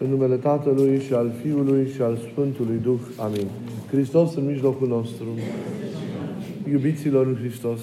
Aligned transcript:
În 0.00 0.10
numele 0.10 0.34
Tatălui 0.34 1.00
și 1.00 1.12
al 1.12 1.32
Fiului 1.42 1.88
și 1.94 2.02
al 2.02 2.16
Sfântului 2.16 2.78
Duh. 2.82 3.00
Amin. 3.16 3.46
Hristos 3.90 4.34
în 4.34 4.44
mijlocul 4.44 4.88
nostru. 4.88 5.26
Iubiților 6.70 7.26
în 7.26 7.36
Hristos. 7.36 7.80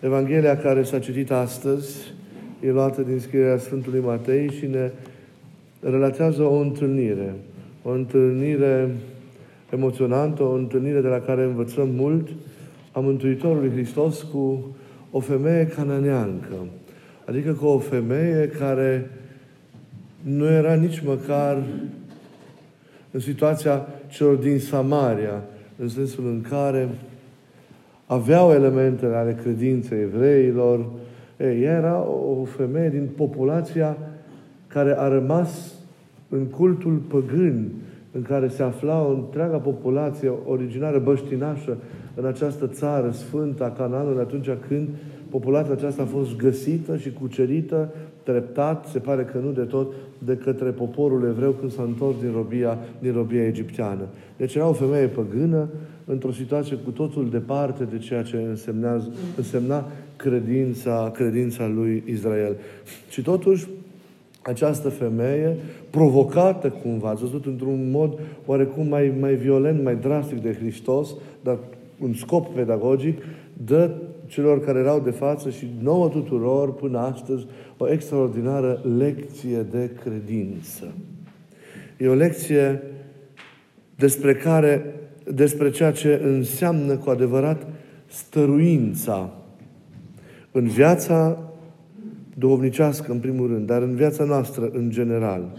Evanghelia 0.00 0.56
care 0.56 0.82
s-a 0.82 0.98
citit 0.98 1.30
astăzi 1.30 1.96
e 2.60 2.70
luată 2.70 3.02
din 3.02 3.18
scrierea 3.18 3.58
Sfântului 3.58 4.00
Matei 4.00 4.50
și 4.50 4.66
ne 4.66 4.90
relatează 5.80 6.42
o 6.42 6.54
întâlnire. 6.54 7.34
O 7.82 7.90
întâlnire 7.90 8.90
emoționantă, 9.72 10.42
o 10.42 10.54
întâlnire 10.54 11.00
de 11.00 11.08
la 11.08 11.20
care 11.20 11.42
învățăm 11.42 11.88
mult 11.96 12.28
a 12.92 13.00
Mântuitorului 13.00 13.70
Hristos 13.70 14.22
cu 14.22 14.74
o 15.10 15.20
femeie 15.20 15.66
cananeancă. 15.66 16.54
Adică 17.24 17.52
cu 17.52 17.66
o 17.66 17.78
femeie 17.78 18.48
care 18.58 19.10
nu 20.22 20.46
era 20.46 20.74
nici 20.74 21.00
măcar 21.00 21.62
în 23.10 23.20
situația 23.20 23.86
celor 24.08 24.34
din 24.34 24.58
Samaria, 24.58 25.42
în 25.76 25.88
sensul 25.88 26.26
în 26.26 26.40
care 26.48 26.88
aveau 28.06 28.52
elementele 28.52 29.14
ale 29.14 29.38
credinței 29.42 30.00
evreilor. 30.00 30.84
Ei, 31.40 31.62
era 31.62 32.06
o 32.40 32.44
femeie 32.44 32.88
din 32.88 33.08
populația 33.16 33.96
care 34.66 34.98
a 34.98 35.08
rămas 35.08 35.74
în 36.28 36.44
cultul 36.44 36.96
păgân, 37.08 37.68
în 38.12 38.22
care 38.22 38.48
se 38.48 38.62
afla 38.62 39.06
o 39.06 39.10
întreaga 39.10 39.56
populație 39.56 40.32
originară 40.46 40.98
băștinașă 40.98 41.76
în 42.14 42.24
această 42.24 42.66
țară 42.66 43.10
sfântă 43.10 43.64
a 43.64 43.70
Canaanului, 43.70 44.20
atunci 44.20 44.48
când 44.68 44.88
populația 45.28 45.72
aceasta 45.72 46.02
a 46.02 46.06
fost 46.06 46.36
găsită 46.36 46.96
și 46.96 47.12
cucerită 47.12 47.88
treptat, 48.22 48.86
se 48.86 48.98
pare 48.98 49.22
că 49.22 49.38
nu 49.38 49.50
de 49.50 49.62
tot, 49.62 49.92
de 50.18 50.36
către 50.36 50.70
poporul 50.70 51.26
evreu 51.28 51.50
când 51.50 51.72
s-a 51.72 51.82
întors 51.82 52.16
din 52.20 52.32
robia, 52.34 52.78
din 52.98 53.12
robia 53.12 53.46
egipteană. 53.46 54.04
Deci 54.36 54.54
era 54.54 54.68
o 54.68 54.72
femeie 54.72 55.06
păgână, 55.06 55.68
într-o 56.04 56.32
situație 56.32 56.76
cu 56.76 56.90
totul 56.90 57.30
departe 57.30 57.84
de 57.84 57.98
ceea 57.98 58.22
ce 58.22 58.36
însemna, 58.36 59.02
însemna 59.36 59.88
credința, 60.16 61.10
credința 61.14 61.66
lui 61.66 62.02
Israel. 62.06 62.56
Și 63.10 63.22
totuși, 63.22 63.66
această 64.42 64.88
femeie, 64.88 65.56
provocată 65.90 66.68
cumva, 66.68 67.08
ați 67.08 67.20
văzut 67.20 67.46
într-un 67.46 67.90
mod 67.90 68.18
oarecum 68.46 68.88
mai, 68.88 69.12
mai 69.20 69.34
violent, 69.34 69.82
mai 69.82 69.96
drastic 69.96 70.42
de 70.42 70.56
Hristos, 70.60 71.14
dar 71.40 71.58
un 71.98 72.14
scop 72.14 72.54
pedagogic, 72.54 73.22
dă 73.64 73.90
celor 74.26 74.64
care 74.64 74.78
erau 74.78 75.00
de 75.00 75.10
față 75.10 75.50
și 75.50 75.66
nouă 75.80 76.08
tuturor 76.08 76.74
până 76.74 76.98
astăzi 76.98 77.46
o 77.76 77.90
extraordinară 77.90 78.80
lecție 78.96 79.66
de 79.70 79.90
credință. 80.02 80.92
E 81.98 82.08
o 82.08 82.14
lecție 82.14 82.82
despre 83.96 84.34
care, 84.34 84.94
despre 85.34 85.70
ceea 85.70 85.92
ce 85.92 86.20
înseamnă 86.24 86.96
cu 86.96 87.10
adevărat 87.10 87.66
stăruința 88.06 89.30
în 90.50 90.66
viața 90.66 91.38
duhovnicească, 92.34 93.12
în 93.12 93.18
primul 93.18 93.46
rând, 93.46 93.66
dar 93.66 93.82
în 93.82 93.94
viața 93.94 94.24
noastră, 94.24 94.70
în 94.72 94.90
general. 94.90 95.52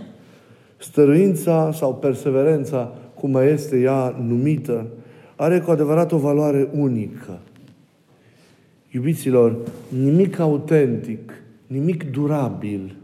Stăruința 0.78 1.72
sau 1.72 1.96
perseverența, 1.96 2.94
cum 3.14 3.32
mai 3.32 3.48
este 3.48 3.80
ea 3.80 4.16
numită, 4.28 4.88
are 5.36 5.60
cu 5.60 5.72
adevărat 5.72 6.12
o 6.12 6.18
valoare 6.18 6.70
unică. 6.74 7.40
Iubiților, 8.96 9.58
nimic 10.04 10.40
autentic, 10.40 11.34
nimic 11.68 12.12
durabil, 12.12 12.96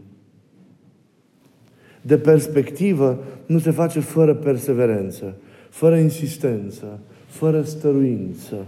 de 2.02 2.18
perspectivă, 2.18 3.24
nu 3.46 3.58
se 3.58 3.70
face 3.70 4.00
fără 4.00 4.34
perseverență, 4.34 5.36
fără 5.68 5.96
insistență, 5.96 6.98
fără 7.26 7.62
stăruință. 7.62 8.66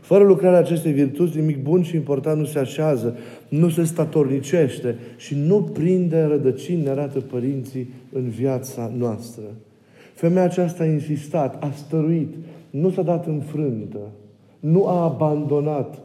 Fără 0.00 0.24
lucrarea 0.24 0.58
acestei 0.58 0.92
virtuți, 0.92 1.36
nimic 1.36 1.62
bun 1.62 1.82
și 1.82 1.96
important 1.96 2.38
nu 2.38 2.44
se 2.44 2.58
așează, 2.58 3.16
nu 3.48 3.68
se 3.68 3.84
statornicește 3.84 4.96
și 5.16 5.34
nu 5.34 5.62
prinde 5.62 6.22
rădăcini, 6.22 6.82
ne 6.82 6.90
arată 6.90 7.20
părinții, 7.20 7.88
în 8.12 8.28
viața 8.28 8.92
noastră. 8.96 9.44
Femeia 10.14 10.44
aceasta 10.44 10.82
a 10.82 10.86
insistat, 10.86 11.62
a 11.62 11.70
stăruit, 11.70 12.34
nu 12.70 12.90
s-a 12.90 13.02
dat 13.02 13.26
înfrântă, 13.26 14.00
nu 14.60 14.86
a 14.86 15.02
abandonat 15.02 15.98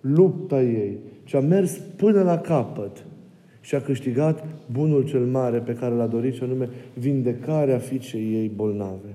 lupta 0.00 0.62
ei, 0.62 0.98
ci 1.24 1.34
a 1.34 1.40
mers 1.40 1.78
până 1.96 2.22
la 2.22 2.38
capăt 2.38 3.04
și 3.60 3.74
a 3.74 3.80
câștigat 3.80 4.44
bunul 4.72 5.04
cel 5.04 5.24
mare 5.24 5.58
pe 5.58 5.72
care 5.72 5.94
l-a 5.94 6.06
dorit, 6.06 6.34
și 6.34 6.42
anume 6.42 6.68
vindecarea 6.94 7.78
fiicei 7.78 8.34
ei 8.34 8.50
bolnave. 8.54 9.14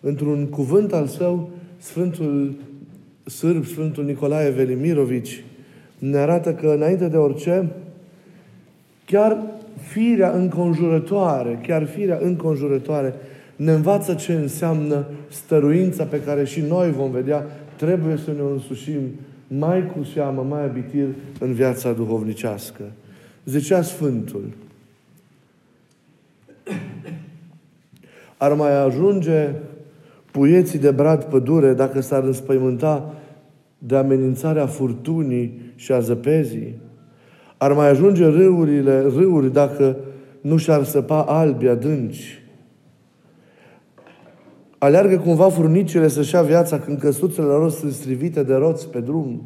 Într-un 0.00 0.46
cuvânt 0.46 0.92
al 0.92 1.06
său, 1.06 1.50
Sfântul 1.76 2.54
Sârb, 3.24 3.64
Sfântul 3.64 4.04
Nicolae 4.04 4.50
Velimirovici, 4.50 5.44
ne 5.98 6.16
arată 6.16 6.54
că 6.54 6.66
înainte 6.66 7.08
de 7.08 7.16
orice, 7.16 7.72
chiar 9.04 9.42
firea 9.76 10.30
înconjurătoare, 10.30 11.60
chiar 11.62 11.84
firea 11.84 12.18
înconjurătoare 12.22 13.14
ne 13.56 13.72
învață 13.72 14.14
ce 14.14 14.32
înseamnă 14.32 15.06
stăruința 15.28 16.04
pe 16.04 16.20
care 16.22 16.44
și 16.44 16.60
noi 16.60 16.90
vom 16.90 17.10
vedea, 17.10 17.46
trebuie 17.76 18.16
să 18.16 18.30
ne 18.30 18.40
o 18.40 18.52
însușim 18.52 19.00
mai 19.46 19.86
cu 19.86 20.02
seamă, 20.02 20.42
mai 20.42 20.64
abitir 20.64 21.06
în 21.40 21.52
viața 21.52 21.92
duhovnicească. 21.92 22.82
Zicea 23.44 23.82
Sfântul, 23.82 24.44
ar 28.36 28.52
mai 28.52 28.84
ajunge 28.84 29.50
puieții 30.30 30.78
de 30.78 30.90
brad 30.90 31.24
pădure 31.24 31.74
dacă 31.74 32.00
s-ar 32.00 32.22
înspăimânta 32.22 33.14
de 33.78 33.96
amenințarea 33.96 34.66
furtunii 34.66 35.72
și 35.74 35.92
a 35.92 36.00
zăpezii? 36.00 36.74
Ar 37.56 37.72
mai 37.72 37.88
ajunge 37.88 38.24
râurile, 38.24 39.00
râuri 39.00 39.52
dacă 39.52 39.96
nu 40.40 40.56
și-ar 40.56 40.84
săpa 40.84 41.22
albi 41.22 41.68
adânci? 41.68 42.43
Aleargă 44.84 45.16
cumva 45.16 45.48
furnicile 45.48 46.08
să-și 46.08 46.34
ia 46.34 46.42
viața 46.42 46.78
când 46.78 46.98
căsuțele 46.98 47.46
lor 47.46 47.70
sunt 47.70 47.92
strivite 47.92 48.42
de 48.42 48.54
roți 48.54 48.88
pe 48.88 49.00
drum. 49.00 49.42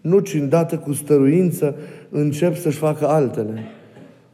Nu, 0.00 0.18
ci 0.18 0.34
îndată 0.34 0.76
cu 0.76 0.92
stăruință 0.92 1.74
încep 2.10 2.56
să-și 2.56 2.78
facă 2.78 3.08
altele. 3.08 3.62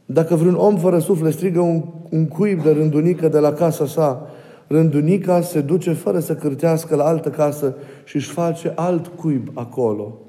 Dacă 0.05 0.35
vreun 0.35 0.53
om 0.53 0.75
fără 0.75 0.99
suflet 0.99 1.33
strigă 1.33 1.59
un, 1.59 1.83
un 2.09 2.27
cuib 2.27 2.63
de 2.63 2.71
rândunică 2.71 3.27
de 3.27 3.39
la 3.39 3.53
casa 3.53 3.85
sa, 3.85 4.29
rândunica 4.67 5.41
se 5.41 5.61
duce 5.61 5.91
fără 5.91 6.19
să 6.19 6.35
cârtească 6.35 6.95
la 6.95 7.03
altă 7.03 7.29
casă 7.29 7.75
și 8.03 8.15
își 8.15 8.29
face 8.29 8.73
alt 8.75 9.07
cuib 9.07 9.47
acolo. 9.53 10.19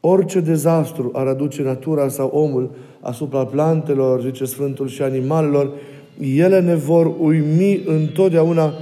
Orice 0.00 0.40
dezastru 0.40 1.10
ar 1.12 1.26
aduce 1.26 1.62
natura 1.62 2.08
sau 2.08 2.28
omul 2.28 2.70
asupra 3.00 3.44
plantelor, 3.44 4.20
zice 4.20 4.44
Sfântul, 4.44 4.88
și 4.88 5.02
animalelor, 5.02 5.72
ele 6.22 6.60
ne 6.60 6.74
vor 6.74 7.14
uimi 7.18 7.82
întotdeauna 7.86 8.72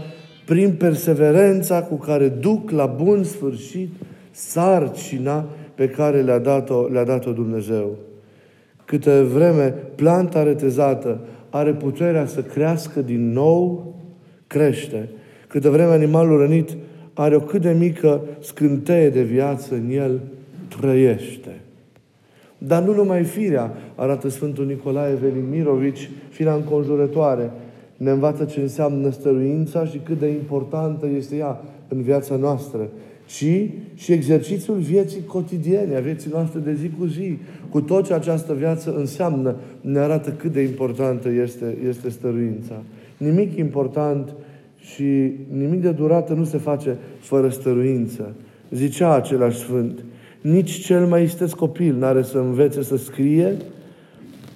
prin 0.45 0.73
perseverența 0.73 1.83
cu 1.83 1.95
care 1.95 2.29
duc 2.29 2.71
la 2.71 2.87
bun 2.87 3.23
sfârșit 3.23 3.89
sarcina 4.31 5.49
pe 5.75 5.89
care 5.89 6.23
le-a 6.23 6.39
dat-o, 6.39 6.87
le-a 6.89 7.05
dat-o 7.05 7.33
Dumnezeu. 7.33 7.97
Câte 8.85 9.23
vreme 9.23 9.75
planta 9.95 10.43
retezată 10.43 11.21
are 11.51 11.73
puterea 11.73 12.27
să 12.27 12.43
crească 12.43 13.01
din 13.01 13.33
nou, 13.33 13.95
crește. 14.47 15.09
Câte 15.47 15.69
vreme 15.69 15.93
animalul 15.93 16.39
rănit 16.39 16.77
are 17.15 17.37
o 17.37 17.41
cât 17.41 17.61
de 17.61 17.73
mică 17.79 18.21
scânteie 18.41 19.11
de 19.11 19.23
viață 19.23 19.75
în 19.75 19.91
el, 19.91 20.21
trăiește. 20.81 21.61
Dar 22.67 22.83
nu 22.83 22.95
numai 22.95 23.23
firea, 23.23 23.73
arată 23.95 24.29
Sfântul 24.29 24.67
Nicolae 24.67 25.15
Velimirovici, 25.15 26.11
firea 26.29 26.55
înconjurătoare, 26.55 27.51
ne 27.97 28.11
învață 28.11 28.45
ce 28.45 28.61
înseamnă 28.61 29.11
stăruința 29.11 29.85
și 29.85 29.99
cât 29.99 30.19
de 30.19 30.27
importantă 30.27 31.07
este 31.17 31.37
ea 31.37 31.61
în 31.89 32.03
viața 32.03 32.37
noastră, 32.37 32.89
ci 33.27 33.69
și 33.95 34.13
exercițiul 34.13 34.77
vieții 34.77 35.25
cotidiene, 35.25 35.97
a 35.97 36.01
vieții 36.01 36.31
noastre 36.33 36.61
de 36.61 36.75
zi 36.75 36.91
cu 36.99 37.05
zi, 37.05 37.39
cu 37.71 37.81
tot 37.81 38.07
ce 38.07 38.15
această 38.15 38.55
viață 38.55 38.95
înseamnă, 38.97 39.57
ne 39.81 39.99
arată 39.99 40.31
cât 40.31 40.53
de 40.53 40.61
importantă 40.61 41.29
este, 41.29 41.77
este 41.89 42.09
stăruința. 42.11 42.83
Nimic 43.17 43.57
important 43.57 44.35
și 44.77 45.33
nimic 45.53 45.83
de 45.83 45.91
durată 45.91 46.33
nu 46.33 46.45
se 46.45 46.59
face 46.59 46.97
fără 47.21 47.49
stăruință. 47.49 48.35
Zicea 48.71 49.15
același 49.15 49.59
Sfânt, 49.59 50.05
nici 50.41 50.71
cel 50.71 51.07
mai 51.07 51.23
isteț 51.23 51.53
copil 51.53 51.95
n-are 51.95 52.23
să 52.23 52.39
învețe 52.39 52.83
să 52.83 52.97
scrie 52.97 53.57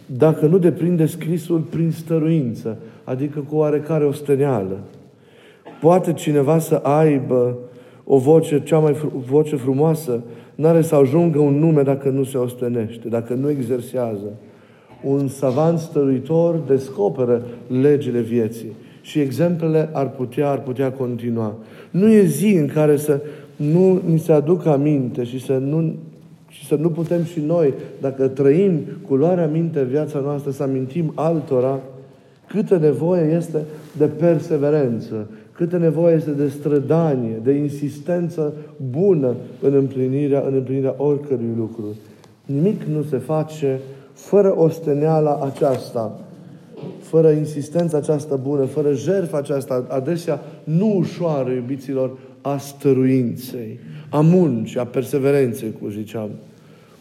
dacă 0.06 0.46
nu 0.46 0.58
deprinde 0.58 1.06
scrisul 1.06 1.58
prin 1.58 1.90
stăruință, 1.90 2.78
adică 3.04 3.40
cu 3.48 3.56
oarecare 3.56 4.04
osteneală. 4.04 4.78
Poate 5.80 6.12
cineva 6.12 6.58
să 6.58 6.74
aibă 6.74 7.58
o 8.04 8.18
voce, 8.18 8.62
cea 8.62 8.78
mai 8.78 8.92
fr- 8.92 9.26
voce 9.26 9.56
frumoasă, 9.56 10.22
n-are 10.54 10.82
să 10.82 10.94
ajungă 10.94 11.38
un 11.38 11.58
nume 11.58 11.82
dacă 11.82 12.08
nu 12.08 12.24
se 12.24 12.36
ostenește, 12.36 13.08
dacă 13.08 13.34
nu 13.34 13.50
exersează. 13.50 14.32
un 15.04 15.28
savant 15.28 15.78
stăruitor 15.78 16.54
descoperă 16.66 17.42
legile 17.80 18.20
vieții. 18.20 18.72
Și 19.00 19.20
exemplele 19.20 19.88
ar 19.92 20.10
putea, 20.10 20.50
ar 20.50 20.60
putea 20.60 20.92
continua. 20.92 21.56
Nu 21.90 22.12
e 22.12 22.24
zi 22.24 22.54
în 22.54 22.66
care 22.66 22.96
să 22.96 23.20
nu 23.72 24.00
ni 24.06 24.18
se 24.18 24.32
aducă 24.32 24.68
aminte 24.68 25.24
și 25.24 25.44
să 25.44 25.52
nu, 25.52 25.94
și 26.48 26.66
să 26.66 26.74
nu 26.74 26.90
putem 26.90 27.24
și 27.24 27.40
noi, 27.40 27.74
dacă 28.00 28.28
trăim 28.28 28.80
cu 29.06 29.14
luarea 29.14 29.46
minte 29.46 29.82
viața 29.82 30.18
noastră, 30.18 30.50
să 30.50 30.62
amintim 30.62 31.12
altora 31.14 31.78
câtă 32.46 32.76
nevoie 32.76 33.34
este 33.36 33.58
de 33.96 34.04
perseverență, 34.04 35.26
câtă 35.52 35.78
nevoie 35.78 36.14
este 36.14 36.30
de 36.30 36.48
strădanie, 36.48 37.40
de 37.42 37.52
insistență 37.52 38.52
bună 38.90 39.34
în 39.60 39.74
împlinirea, 39.74 40.44
în 40.46 40.54
împlinirea 40.54 40.94
oricărui 40.96 41.52
lucru. 41.56 41.84
Nimic 42.44 42.82
nu 42.82 43.02
se 43.02 43.16
face 43.16 43.80
fără 44.12 44.60
osteneala 44.60 45.50
aceasta, 45.52 46.20
fără 47.00 47.30
insistența 47.30 47.96
aceasta 47.96 48.36
bună, 48.36 48.64
fără 48.64 48.92
jertfa 48.92 49.36
aceasta, 49.36 49.84
adesea 49.88 50.40
nu 50.64 50.96
ușoară, 50.96 51.50
iubiților, 51.50 52.10
a 52.46 52.58
stăruinței, 52.58 53.78
a 54.08 54.20
muncii, 54.20 54.80
a 54.80 54.84
perseverenței, 54.84 55.74
cum 55.80 55.90
ziceam. 55.90 56.30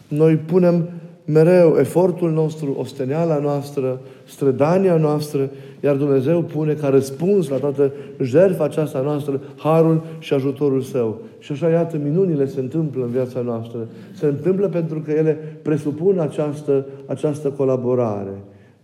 Noi 0.08 0.36
punem 0.36 0.88
mereu 1.24 1.76
efortul 1.78 2.32
nostru, 2.32 2.76
osteneala 2.78 3.38
noastră, 3.38 4.00
strădania 4.24 4.96
noastră, 4.96 5.50
iar 5.80 5.96
Dumnezeu 5.96 6.42
pune 6.42 6.72
ca 6.72 6.88
răspuns 6.88 7.48
la 7.48 7.56
toată 7.56 7.92
jertfa 8.22 8.64
aceasta 8.64 9.00
noastră 9.00 9.40
harul 9.56 10.02
și 10.18 10.34
ajutorul 10.34 10.80
Său. 10.80 11.20
Și 11.38 11.52
așa, 11.52 11.68
iată, 11.68 12.00
minunile 12.04 12.46
se 12.46 12.60
întâmplă 12.60 13.04
în 13.04 13.10
viața 13.10 13.40
noastră. 13.40 13.78
Se 14.14 14.26
întâmplă 14.26 14.68
pentru 14.68 15.00
că 15.00 15.10
ele 15.10 15.58
presupun 15.62 16.18
această, 16.18 16.86
această 17.06 17.48
colaborare. 17.48 18.34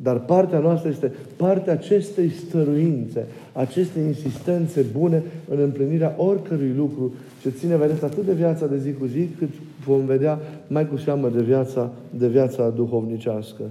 Dar 0.03 0.21
partea 0.21 0.59
noastră 0.59 0.89
este 0.89 1.13
partea 1.37 1.73
acestei 1.73 2.31
stăruințe, 2.31 3.27
acestei 3.53 4.03
insistențe 4.03 4.85
bune 4.99 5.23
în 5.49 5.59
împlinirea 5.59 6.15
oricărui 6.19 6.75
lucru 6.77 7.13
ce 7.43 7.51
ține, 7.51 7.77
vedeți, 7.77 8.05
atât 8.05 8.25
de 8.25 8.33
viața 8.33 8.67
de 8.67 8.79
zi 8.79 8.93
cu 8.93 9.05
zi, 9.05 9.29
cât 9.39 9.49
vom 9.85 10.05
vedea 10.05 10.39
mai 10.67 10.89
cu 10.89 10.97
seamă 10.97 11.29
de 11.29 11.43
viața, 11.43 11.91
de 12.11 12.29
viața 12.29 12.69
duhovnicească. 12.69 13.63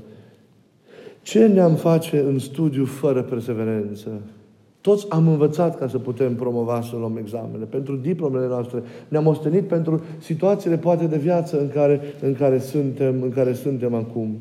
Ce 1.21 1.47
ne-am 1.47 1.75
face 1.75 2.19
în 2.19 2.39
studiu 2.39 2.85
fără 2.85 3.21
perseverență? 3.21 4.09
Toți 4.81 5.05
am 5.09 5.27
învățat 5.27 5.77
ca 5.77 5.87
să 5.87 5.97
putem 5.97 6.35
promova 6.35 6.81
să 6.81 6.95
luăm 6.95 7.17
examene, 7.17 7.63
pentru 7.63 7.95
diplomele 7.95 8.47
noastre. 8.47 8.83
Ne-am 9.07 9.27
ostenit 9.27 9.67
pentru 9.67 10.01
situațiile 10.19 10.77
poate 10.77 11.05
de 11.05 11.17
viață 11.17 11.59
în 11.59 11.69
care, 11.69 12.01
în 12.21 12.33
care, 12.33 12.59
suntem, 12.59 13.21
în 13.21 13.29
care 13.29 13.53
suntem 13.53 13.93
acum. 13.93 14.37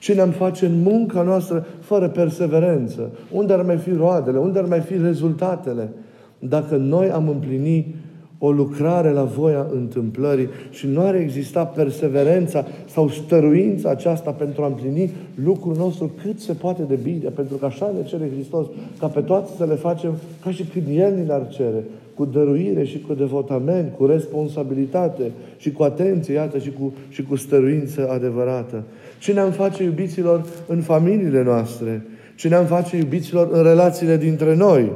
Ce 0.00 0.14
ne-am 0.14 0.30
face 0.30 0.66
în 0.66 0.82
munca 0.82 1.22
noastră 1.22 1.66
fără 1.80 2.08
perseverență? 2.08 3.10
Unde 3.32 3.52
ar 3.52 3.62
mai 3.62 3.76
fi 3.76 3.92
roadele? 3.92 4.38
Unde 4.38 4.58
ar 4.58 4.64
mai 4.64 4.80
fi 4.80 4.96
rezultatele? 4.96 5.92
Dacă 6.38 6.76
noi 6.76 7.10
am 7.10 7.28
împlinit 7.28 7.94
o 8.42 8.50
lucrare 8.50 9.10
la 9.10 9.24
voia 9.24 9.66
întâmplării 9.72 10.48
și 10.70 10.86
nu 10.86 11.00
ar 11.00 11.14
exista 11.14 11.64
perseverența 11.64 12.66
sau 12.88 13.08
stăruința 13.08 13.90
aceasta 13.90 14.30
pentru 14.30 14.62
a 14.62 14.66
împlini 14.66 15.10
lucrul 15.44 15.76
nostru 15.76 16.10
cât 16.22 16.40
se 16.40 16.52
poate 16.52 16.82
de 16.88 16.98
bine, 17.02 17.28
pentru 17.28 17.56
că 17.56 17.64
așa 17.64 17.92
ne 17.96 18.08
cere 18.08 18.30
Hristos, 18.34 18.66
ca 18.98 19.06
pe 19.06 19.20
toate 19.20 19.50
să 19.56 19.64
le 19.64 19.74
facem 19.74 20.12
ca 20.42 20.50
și 20.50 20.64
când 20.64 20.84
El 20.98 21.14
ni 21.14 21.26
le-ar 21.26 21.48
cere, 21.48 21.84
cu 22.14 22.24
dăruire 22.24 22.84
și 22.84 23.00
cu 23.00 23.14
devotament, 23.14 23.92
cu 23.96 24.06
responsabilitate 24.06 25.30
și 25.56 25.72
cu 25.72 25.82
atenție, 25.82 26.34
iată, 26.34 26.58
și 26.58 26.72
cu, 26.72 26.92
și 27.08 27.22
cu 27.22 27.36
stăruință 27.36 28.10
adevărată. 28.10 28.82
Ce 29.18 29.32
ne-am 29.32 29.50
face, 29.50 29.82
iubiților, 29.82 30.44
în 30.66 30.80
familiile 30.80 31.42
noastre? 31.42 32.06
Ce 32.36 32.48
ne-am 32.48 32.64
face, 32.64 32.96
iubiților, 32.96 33.48
în 33.52 33.62
relațiile 33.62 34.16
dintre 34.16 34.56
noi? 34.56 34.92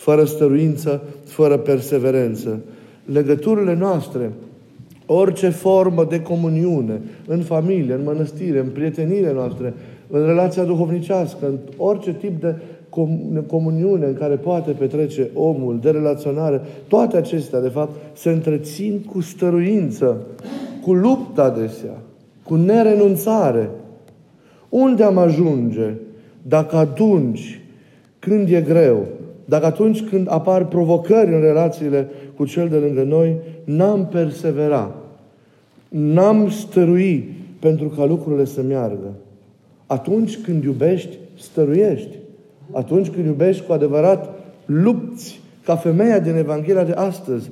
Fără 0.00 0.24
stăruință, 0.24 1.02
fără 1.24 1.56
perseverență. 1.56 2.60
Legăturile 3.12 3.74
noastre, 3.74 4.32
orice 5.06 5.48
formă 5.48 6.04
de 6.04 6.22
comuniune, 6.22 7.00
în 7.26 7.40
familie, 7.40 7.94
în 7.94 8.02
mănăstire, 8.04 8.58
în 8.58 8.68
prietenile 8.68 9.32
noastre, 9.32 9.74
în 10.10 10.26
relația 10.26 10.64
duhovnicească, 10.64 11.46
în 11.46 11.58
orice 11.76 12.14
tip 12.14 12.40
de 12.40 12.54
comuniune 13.46 14.06
în 14.06 14.14
care 14.14 14.34
poate 14.34 14.70
petrece 14.70 15.30
omul, 15.34 15.78
de 15.82 15.90
relaționare, 15.90 16.60
toate 16.88 17.16
acestea, 17.16 17.60
de 17.60 17.68
fapt, 17.68 17.94
se 18.12 18.30
întrețin 18.30 19.00
cu 19.12 19.20
stăruință, 19.20 20.16
cu 20.82 20.92
luptă 20.92 21.42
adesea, 21.42 21.96
cu 22.42 22.54
nerenunțare. 22.54 23.70
Unde 24.68 25.02
am 25.02 25.18
ajunge 25.18 25.94
dacă 26.42 26.76
atunci 26.76 27.60
când 28.18 28.48
e 28.48 28.60
greu, 28.60 29.06
dacă 29.50 29.66
atunci 29.66 30.02
când 30.02 30.26
apar 30.30 30.66
provocări 30.66 31.34
în 31.34 31.40
relațiile 31.40 32.08
cu 32.36 32.44
cel 32.44 32.68
de 32.68 32.76
lângă 32.76 33.02
noi, 33.02 33.36
n-am 33.64 34.06
persevera, 34.06 34.94
n-am 35.88 36.50
stărui 36.50 37.34
pentru 37.58 37.88
ca 37.88 38.04
lucrurile 38.04 38.44
să 38.44 38.62
meargă. 38.62 39.12
Atunci 39.86 40.38
când 40.38 40.64
iubești, 40.64 41.18
stăruiești. 41.38 42.16
Atunci 42.72 43.08
când 43.08 43.26
iubești 43.26 43.66
cu 43.66 43.72
adevărat, 43.72 44.28
lupți 44.66 45.40
ca 45.64 45.76
femeia 45.76 46.18
din 46.18 46.36
Evanghelia 46.36 46.84
de 46.84 46.92
astăzi, 46.92 47.50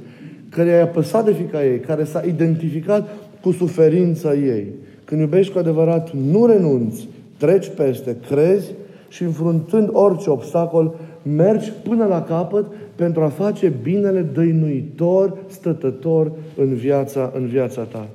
care 0.49 0.69
i-a 0.69 0.87
păsat 0.87 1.25
de 1.25 1.33
fica 1.33 1.65
ei, 1.65 1.81
care 1.81 2.05
s-a 2.05 2.23
identificat 2.27 3.09
cu 3.41 3.53
suferința 3.53 4.35
ei. 4.35 4.67
Când 5.05 5.21
iubești 5.21 5.53
cu 5.53 5.59
adevărat, 5.59 6.11
nu 6.31 6.47
renunți, 6.47 7.09
treci 7.37 7.71
peste, 7.77 8.17
crezi 8.29 8.71
și 9.09 9.23
înfruntând 9.23 9.89
orice 9.93 10.31
obstacol, 10.31 10.95
mergi 11.23 11.73
până 11.89 12.05
la 12.05 12.23
capăt 12.23 12.67
pentru 12.95 13.23
a 13.23 13.29
face 13.29 13.73
binele 13.83 14.21
dăinuitor, 14.21 15.39
stătător 15.47 16.33
în 16.57 16.75
viața, 16.75 17.33
în 17.35 17.47
viața 17.47 17.83
ta. 17.83 18.09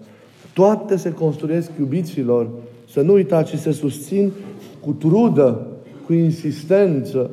Toate 0.54 0.96
se 0.96 1.14
construiesc 1.14 1.72
iubiților, 1.80 2.50
să 2.90 3.02
nu 3.02 3.14
uitați, 3.14 3.50
și 3.50 3.60
se 3.60 3.72
susțin 3.72 4.32
cu 4.80 4.92
trudă, 4.92 5.68
cu 6.06 6.14
insistență, 6.14 7.30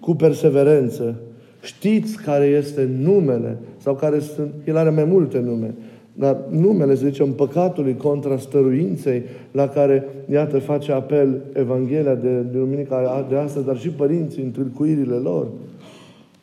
cu 0.00 0.14
perseverență. 0.14 1.14
Știți 1.62 2.16
care 2.16 2.44
este 2.44 2.88
numele 2.98 3.58
sau 3.76 3.94
care 3.94 4.18
sunt, 4.18 4.50
el 4.64 4.76
are 4.76 4.90
mai 4.90 5.04
multe 5.04 5.38
nume, 5.38 5.74
dar 6.12 6.36
numele, 6.50 6.94
să 6.94 7.06
zicem, 7.06 7.32
păcatului 7.32 7.96
contra 7.96 8.38
stăruinței 8.38 9.22
la 9.50 9.68
care, 9.68 10.04
iată, 10.30 10.58
face 10.58 10.92
apel 10.92 11.40
Evanghelia 11.52 12.14
de, 12.14 12.28
de 12.28 12.58
Duminica 12.58 13.26
de 13.28 13.36
astăzi, 13.36 13.66
dar 13.66 13.78
și 13.78 13.88
părinții 13.88 14.42
în 14.42 14.50
tâlcuirile 14.50 15.14
lor. 15.14 15.46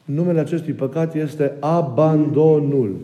Numele 0.05 0.39
acestui 0.39 0.73
păcat 0.73 1.15
este 1.15 1.53
abandonul. 1.59 2.95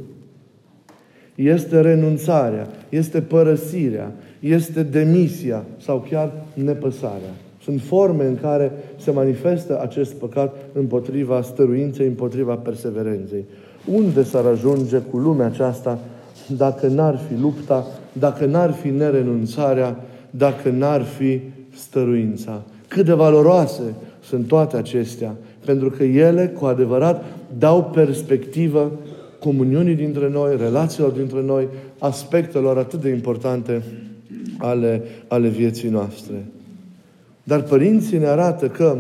Este 1.36 1.82
renunțarea, 1.82 2.68
este 2.90 3.22
părăsirea, 3.22 4.12
este 4.40 4.84
demisia 4.84 5.64
sau 5.78 6.06
chiar 6.10 6.32
nepăsarea. 6.54 7.34
Sunt 7.64 7.82
forme 7.82 8.26
în 8.26 8.38
care 8.42 8.72
se 9.00 9.12
manifestă 9.12 9.82
acest 9.82 10.14
păcat 10.14 10.56
împotriva 10.74 11.42
stăruinței, 11.42 12.08
împotriva 12.08 12.56
perseverenței. 12.56 13.46
Unde 13.94 14.24
s-ar 14.24 14.46
ajunge 14.46 14.98
cu 14.98 15.18
lumea 15.18 15.46
aceasta 15.46 16.00
dacă 16.48 16.88
n-ar 16.88 17.20
fi 17.28 17.42
lupta, 17.42 17.88
dacă 18.14 18.46
n-ar 18.46 18.72
fi 18.72 18.90
nerenunțarea, 18.90 20.00
dacă 20.30 20.70
n-ar 20.70 21.04
fi 21.04 21.40
stăruința. 21.76 22.62
Cât 22.88 23.06
de 23.06 23.14
valoroase 23.14 23.94
sunt 24.24 24.48
toate 24.48 24.78
acestea, 24.78 25.36
pentru 25.66 25.90
că 25.90 26.04
ele, 26.04 26.48
cu 26.48 26.66
adevărat, 26.66 27.24
dau 27.58 27.84
perspectivă 27.84 28.92
comuniunii 29.40 29.96
dintre 29.96 30.30
noi, 30.30 30.58
relațiilor 30.58 31.12
dintre 31.12 31.42
noi, 31.42 31.68
aspectelor 32.00 32.78
atât 32.78 33.02
de 33.02 33.10
importante 33.10 33.84
ale, 34.58 35.02
ale 35.28 35.48
vieții 35.48 35.90
noastre. 35.90 36.46
Dar 37.44 37.62
părinții 37.62 38.18
ne 38.18 38.26
arată 38.26 38.68
că 38.68 38.98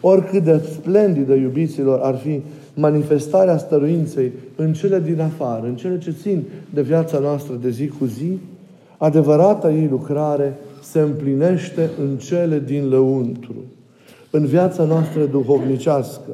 oricât 0.00 0.42
de 0.42 0.62
splendidă 0.72 1.34
iubiților 1.34 2.00
ar 2.00 2.16
fi 2.16 2.42
manifestarea 2.74 3.56
stăruinței 3.56 4.32
în 4.56 4.72
cele 4.72 5.00
din 5.00 5.20
afară, 5.20 5.66
în 5.66 5.76
cele 5.76 5.98
ce 5.98 6.10
țin 6.10 6.42
de 6.74 6.82
viața 6.82 7.18
noastră 7.18 7.54
de 7.62 7.70
zi 7.70 7.88
cu 7.88 8.04
zi, 8.04 8.38
adevărata 8.96 9.72
ei 9.72 9.88
lucrare 9.90 10.58
se 10.82 11.00
împlinește 11.00 11.90
în 12.00 12.16
cele 12.16 12.62
din 12.66 12.88
lăuntru, 12.88 13.54
în 14.30 14.44
viața 14.46 14.84
noastră 14.84 15.24
duhovnicească, 15.24 16.30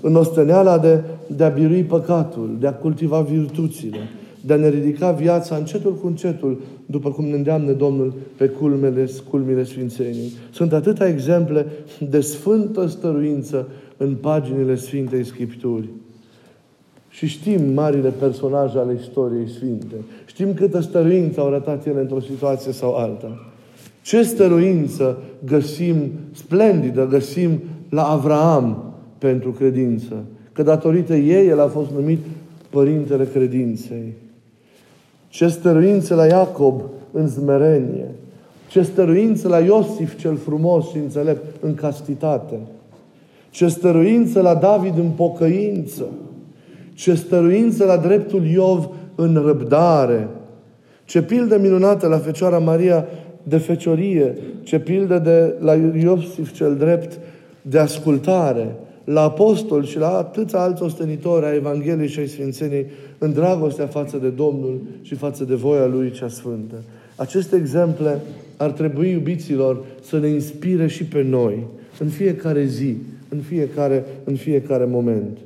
în 0.00 0.14
osteneala 0.14 0.78
de, 0.78 1.00
de 1.36 1.44
a 1.44 1.48
birui 1.48 1.82
păcatul, 1.82 2.56
de 2.60 2.66
a 2.66 2.72
cultiva 2.72 3.20
virtuțile, 3.20 3.98
de 4.46 4.52
a 4.52 4.56
ne 4.56 4.68
ridica 4.68 5.10
viața 5.10 5.56
încetul 5.56 5.94
cu 5.94 6.06
încetul, 6.06 6.60
după 6.86 7.10
cum 7.10 7.24
ne 7.24 7.34
îndeamnă 7.34 7.72
Domnul 7.72 8.14
pe 8.36 8.46
culmele, 8.46 9.08
culmile 9.30 9.64
Sfințenii. 9.64 10.32
Sunt 10.52 10.72
atâtea 10.72 11.08
exemple 11.08 11.66
de 12.08 12.20
sfântă 12.20 12.86
stăruință 12.86 13.66
în 14.02 14.14
paginile 14.14 14.74
Sfintei 14.74 15.24
Scripturi. 15.24 15.88
Și 17.08 17.26
știm 17.26 17.72
marile 17.72 18.08
personaje 18.08 18.78
ale 18.78 18.96
istoriei 19.00 19.48
Sfinte. 19.48 19.94
Știm 20.24 20.54
câtă 20.54 20.80
stăruință 20.80 21.40
au 21.40 21.46
arătat 21.46 21.86
ele 21.86 22.00
într-o 22.00 22.20
situație 22.20 22.72
sau 22.72 22.94
alta. 22.94 23.52
Ce 24.02 24.22
stăruință 24.22 25.18
găsim 25.44 26.10
splendidă, 26.32 27.06
găsim 27.06 27.60
la 27.88 28.08
Avraam 28.08 28.94
pentru 29.18 29.50
credință. 29.50 30.24
Că 30.52 30.62
datorită 30.62 31.14
ei 31.14 31.48
el 31.48 31.60
a 31.60 31.66
fost 31.66 31.90
numit 31.90 32.18
Părintele 32.70 33.24
Credinței. 33.24 34.12
Ce 35.28 35.48
stăruință 35.48 36.14
la 36.14 36.26
Iacob 36.26 36.82
în 37.12 37.26
zmerenie. 37.26 38.06
Ce 38.68 38.82
stăruință 38.82 39.48
la 39.48 39.58
Iosif 39.58 40.18
cel 40.18 40.36
frumos 40.36 40.88
și 40.88 40.96
înțelept 40.96 41.62
în 41.62 41.74
castitate. 41.74 42.58
Ce 43.50 43.68
stăruință 43.68 44.40
la 44.40 44.54
David 44.54 44.98
în 44.98 45.10
pocăință. 45.16 46.04
Ce 46.94 47.14
stăruință 47.14 47.84
la 47.84 47.96
dreptul 47.96 48.46
Iov 48.46 48.88
în 49.14 49.42
răbdare. 49.46 50.28
Ce 51.04 51.22
pildă 51.22 51.58
minunată 51.58 52.06
la 52.06 52.18
Fecioara 52.18 52.58
Maria 52.58 53.06
de 53.42 53.56
feciorie. 53.56 54.38
Ce 54.62 54.78
pildă 54.78 55.18
de 55.18 55.54
la 55.58 55.74
Iosif 55.74 56.52
cel 56.52 56.76
drept 56.76 57.18
de 57.62 57.78
ascultare. 57.78 58.74
La 59.04 59.22
apostol 59.22 59.84
și 59.84 59.98
la 59.98 60.16
atâția 60.16 60.58
alți 60.58 60.82
ostenitori 60.82 61.46
a 61.46 61.54
Evangheliei 61.54 62.08
și 62.08 62.18
ai 62.18 62.26
Sfințenii 62.26 62.86
în 63.18 63.32
dragostea 63.32 63.86
față 63.86 64.16
de 64.16 64.28
Domnul 64.28 64.80
și 65.02 65.14
față 65.14 65.44
de 65.44 65.54
voia 65.54 65.86
Lui 65.86 66.10
cea 66.10 66.28
Sfântă. 66.28 66.74
Aceste 67.16 67.56
exemple 67.56 68.20
ar 68.56 68.70
trebui, 68.70 69.10
iubiților, 69.10 69.84
să 70.02 70.18
ne 70.18 70.28
inspire 70.28 70.86
și 70.86 71.04
pe 71.04 71.22
noi, 71.22 71.66
în 71.98 72.08
fiecare 72.08 72.64
zi, 72.64 72.96
în 73.30 73.38
fiecare, 73.38 74.04
în 74.24 74.34
fiecare 74.34 74.84
moment. 74.84 75.38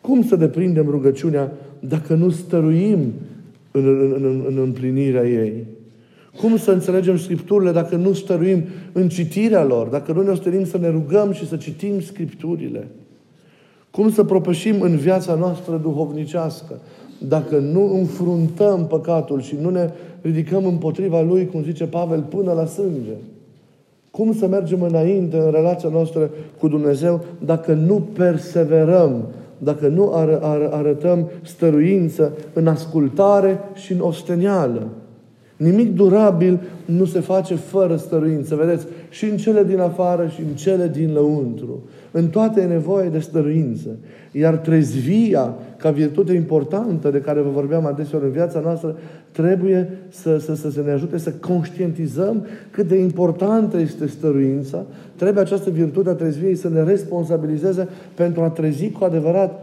Cum 0.00 0.22
să 0.22 0.36
deprindem 0.36 0.86
rugăciunea 0.88 1.52
dacă 1.80 2.14
nu 2.14 2.30
stăruim 2.30 2.98
în, 3.70 3.86
în, 3.86 4.12
în, 4.14 4.44
în 4.48 4.58
împlinirea 4.58 5.28
ei? 5.28 5.66
Cum 6.36 6.56
să 6.56 6.70
înțelegem 6.70 7.16
Scripturile 7.16 7.72
dacă 7.72 7.96
nu 7.96 8.12
stăruim 8.12 8.62
în 8.92 9.08
citirea 9.08 9.64
lor, 9.64 9.86
dacă 9.86 10.12
nu 10.12 10.22
ne 10.22 10.30
ostenim 10.30 10.64
să 10.64 10.78
ne 10.78 10.88
rugăm 10.88 11.32
și 11.32 11.48
să 11.48 11.56
citim 11.56 12.00
Scripturile? 12.00 12.88
Cum 13.90 14.10
să 14.10 14.24
propășim 14.24 14.80
în 14.80 14.96
viața 14.96 15.34
noastră 15.34 15.80
duhovnicească 15.82 16.80
dacă 17.28 17.58
nu 17.58 17.94
înfruntăm 17.98 18.86
păcatul 18.86 19.40
și 19.40 19.56
nu 19.60 19.70
ne 19.70 19.90
ridicăm 20.20 20.66
împotriva 20.66 21.20
lui, 21.20 21.46
cum 21.46 21.62
zice 21.62 21.84
Pavel, 21.84 22.20
până 22.20 22.52
la 22.52 22.66
sânge? 22.66 23.14
Cum 24.10 24.34
să 24.34 24.46
mergem 24.46 24.82
înainte 24.82 25.36
în 25.36 25.50
relația 25.50 25.88
noastră 25.88 26.30
cu 26.58 26.68
Dumnezeu 26.68 27.20
dacă 27.44 27.72
nu 27.72 28.00
perseverăm, 28.00 29.24
dacă 29.58 29.88
nu 29.88 30.12
ar, 30.14 30.38
ar, 30.42 30.68
arătăm 30.72 31.30
stăruință 31.42 32.32
în 32.52 32.66
ascultare 32.66 33.58
și 33.74 33.92
în 33.92 34.00
ostenială? 34.00 34.86
Nimic 35.60 35.94
durabil 35.94 36.60
nu 36.84 37.04
se 37.04 37.20
face 37.20 37.54
fără 37.54 37.96
stăruință. 37.96 38.54
Vedeți, 38.54 38.86
și 39.08 39.24
în 39.24 39.36
cele 39.36 39.64
din 39.64 39.78
afară 39.78 40.26
și 40.34 40.40
în 40.40 40.54
cele 40.54 40.88
din 40.88 41.12
lăuntru. 41.12 41.82
În 42.10 42.28
toate 42.28 42.60
e 42.60 42.64
nevoie 42.64 43.08
de 43.08 43.18
stăruință. 43.18 43.88
Iar 44.32 44.56
trezvia, 44.56 45.54
ca 45.76 45.90
virtute 45.90 46.32
importantă 46.32 47.10
de 47.10 47.20
care 47.20 47.40
vă 47.40 47.50
vorbeam 47.50 47.86
adeseori 47.86 48.24
în 48.24 48.30
viața 48.30 48.60
noastră, 48.60 48.96
trebuie 49.32 49.90
să, 50.08 50.38
să, 50.38 50.54
să, 50.54 50.70
să 50.70 50.82
ne 50.84 50.90
ajute 50.90 51.18
să 51.18 51.30
conștientizăm 51.30 52.46
cât 52.70 52.88
de 52.88 52.98
importantă 52.98 53.78
este 53.78 54.06
stăruința. 54.06 54.84
Trebuie 55.16 55.42
această 55.42 55.70
virtute 55.70 56.08
a 56.08 56.14
trezviei 56.14 56.54
să 56.54 56.68
ne 56.68 56.82
responsabilizeze 56.82 57.88
pentru 58.14 58.42
a 58.42 58.48
trezi 58.48 58.90
cu 58.90 59.04
adevărat 59.04 59.62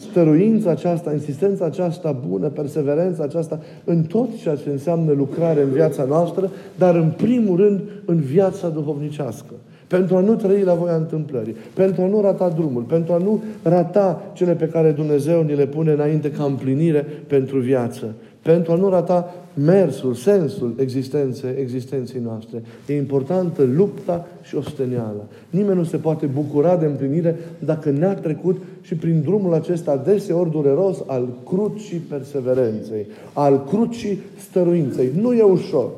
stăruința 0.00 0.70
aceasta, 0.70 1.12
insistența 1.12 1.64
aceasta 1.64 2.12
bună, 2.28 2.48
perseverența 2.48 3.22
aceasta 3.22 3.60
în 3.84 4.02
tot 4.02 4.36
ceea 4.36 4.56
ce 4.56 4.70
înseamnă 4.70 5.12
lucrare 5.12 5.62
în 5.62 5.70
viața 5.70 6.04
noastră, 6.04 6.50
dar 6.78 6.94
în 6.94 7.10
primul 7.16 7.56
rând 7.56 7.80
în 8.04 8.16
viața 8.16 8.68
duhovnicească. 8.68 9.52
Pentru 9.90 10.16
a 10.16 10.20
nu 10.20 10.34
trăi 10.34 10.62
la 10.62 10.74
voia 10.74 10.94
întâmplării, 10.94 11.56
pentru 11.74 12.02
a 12.02 12.06
nu 12.06 12.20
rata 12.20 12.48
drumul, 12.48 12.82
pentru 12.82 13.12
a 13.12 13.16
nu 13.16 13.42
rata 13.62 14.22
cele 14.32 14.52
pe 14.52 14.68
care 14.68 14.90
Dumnezeu 14.90 15.42
ni 15.42 15.54
le 15.54 15.66
pune 15.66 15.92
înainte 15.92 16.30
ca 16.30 16.44
împlinire 16.44 17.06
pentru 17.26 17.58
viață 17.58 18.14
pentru 18.42 18.72
a 18.72 18.74
nu 18.74 18.88
rata 18.88 19.34
mersul, 19.54 20.14
sensul 20.14 20.74
existenței, 20.78 21.50
existenței 21.58 22.20
noastre. 22.20 22.62
E 22.86 22.96
importantă 22.96 23.62
lupta 23.62 24.26
și 24.42 24.56
osteniala. 24.56 25.26
Nimeni 25.50 25.76
nu 25.76 25.84
se 25.84 25.96
poate 25.96 26.26
bucura 26.26 26.76
de 26.76 26.86
împlinire 26.86 27.36
dacă 27.58 27.90
ne-a 27.90 28.14
trecut 28.14 28.56
și 28.80 28.94
prin 28.94 29.20
drumul 29.20 29.54
acesta 29.54 29.96
deseori 29.96 30.50
dureros 30.50 31.02
al 31.06 31.28
crucii 31.44 31.98
perseverenței, 31.98 33.06
al 33.32 33.64
crucii 33.68 34.18
stăruinței. 34.48 35.10
Nu 35.20 35.34
e 35.34 35.42
ușor. 35.42 35.90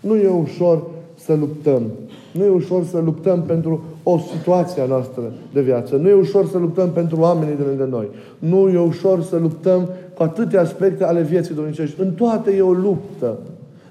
Nu 0.00 0.16
e 0.16 0.28
ușor 0.28 0.86
să 1.24 1.34
luptăm. 1.34 1.82
Nu 2.32 2.44
e 2.44 2.48
ușor 2.48 2.84
să 2.84 2.98
luptăm 2.98 3.42
pentru 3.42 3.84
o 4.02 4.18
situație 4.18 4.82
a 4.82 4.86
noastră 4.86 5.22
de 5.52 5.60
viață. 5.60 5.96
Nu 5.96 6.08
e 6.08 6.12
ușor 6.12 6.46
să 6.46 6.58
luptăm 6.58 6.90
pentru 6.90 7.16
oamenii 7.20 7.56
de 7.56 7.62
lângă 7.62 7.88
noi. 7.90 8.08
Nu 8.38 8.68
e 8.68 8.78
ușor 8.78 9.22
să 9.22 9.36
luptăm 9.36 9.88
cu 10.14 10.22
atâtea 10.22 10.60
aspecte 10.60 11.04
ale 11.04 11.22
vieții 11.22 11.54
domnicești. 11.54 12.00
În 12.00 12.10
toate 12.10 12.54
e 12.56 12.60
o 12.60 12.72
luptă. 12.72 13.38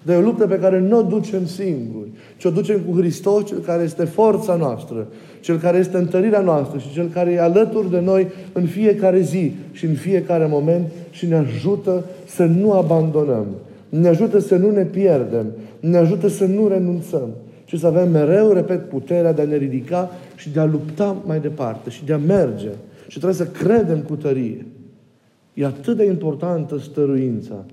Dar 0.07 0.15
e 0.15 0.19
o 0.19 0.21
luptă 0.21 0.47
pe 0.47 0.59
care 0.59 0.79
nu 0.79 0.97
o 0.97 1.01
ducem 1.01 1.45
singuri, 1.45 2.09
ci 2.37 2.45
o 2.45 2.49
ducem 2.49 2.79
cu 2.79 2.97
Hristos, 2.97 3.45
cel 3.45 3.59
care 3.59 3.83
este 3.83 4.03
forța 4.03 4.55
noastră, 4.55 5.07
cel 5.39 5.57
care 5.57 5.77
este 5.77 5.97
întărirea 5.97 6.41
noastră 6.41 6.79
și 6.79 6.93
cel 6.93 7.09
care 7.13 7.31
e 7.31 7.41
alături 7.41 7.91
de 7.91 7.99
noi 7.99 8.27
în 8.53 8.65
fiecare 8.65 9.19
zi 9.19 9.51
și 9.71 9.85
în 9.85 9.93
fiecare 9.93 10.47
moment 10.49 10.85
și 11.09 11.25
ne 11.25 11.35
ajută 11.35 12.03
să 12.25 12.43
nu 12.43 12.71
abandonăm. 12.71 13.45
Ne 13.89 14.07
ajută 14.07 14.39
să 14.39 14.55
nu 14.55 14.71
ne 14.71 14.83
pierdem. 14.83 15.45
Ne 15.79 15.97
ajută 15.97 16.27
să 16.27 16.45
nu 16.45 16.67
renunțăm. 16.67 17.29
Și 17.65 17.79
să 17.79 17.87
avem 17.87 18.11
mereu, 18.11 18.51
repet, 18.51 18.89
puterea 18.89 19.33
de 19.33 19.41
a 19.41 19.45
ne 19.45 19.55
ridica 19.55 20.11
și 20.35 20.49
de 20.49 20.59
a 20.59 20.65
lupta 20.65 21.15
mai 21.25 21.39
departe 21.39 21.89
și 21.89 22.05
de 22.05 22.13
a 22.13 22.17
merge. 22.17 22.69
Și 23.07 23.19
trebuie 23.19 23.33
să 23.33 23.45
credem 23.45 23.99
cu 23.99 24.15
tărie. 24.15 24.65
E 25.53 25.65
atât 25.65 25.97
de 25.97 26.05
importantă 26.05 26.77
stăruința 26.79 27.65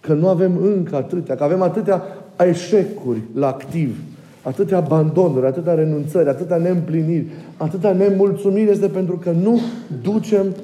că 0.00 0.14
nu 0.14 0.28
avem 0.28 0.56
încă 0.56 0.96
atâtea, 0.96 1.34
că 1.34 1.44
avem 1.44 1.62
atâtea 1.62 2.02
eșecuri 2.48 3.20
la 3.34 3.46
activ, 3.46 3.96
atâtea 4.42 4.76
abandonuri, 4.76 5.46
atâtea 5.46 5.74
renunțări, 5.74 6.28
atâtea 6.28 6.56
neîmpliniri, 6.56 7.26
atâtea 7.56 7.92
nemulțumiri 7.92 8.70
este 8.70 8.88
pentru 8.88 9.16
că 9.16 9.30
nu 9.30 9.60
ducem 10.02 10.54